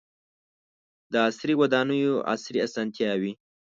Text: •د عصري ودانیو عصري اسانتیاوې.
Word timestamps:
•د 1.11 1.13
عصري 1.27 1.53
ودانیو 1.61 2.13
عصري 2.33 2.59
اسانتیاوې. 2.67 3.31